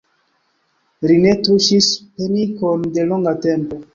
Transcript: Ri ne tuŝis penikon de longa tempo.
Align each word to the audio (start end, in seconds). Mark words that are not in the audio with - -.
Ri 1.11 1.17
ne 1.25 1.33
tuŝis 1.47 1.91
penikon 2.21 2.87
de 2.97 3.07
longa 3.13 3.35
tempo. 3.47 3.79